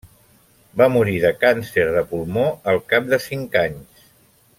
Va 0.81 0.87
morir 0.93 1.13
de 1.25 1.31
càncer 1.43 1.85
de 1.97 2.03
pulmó 2.13 2.47
al 2.73 2.81
cap 2.95 3.13
de 3.13 3.21
cinc 3.27 3.59
anys. 3.67 4.01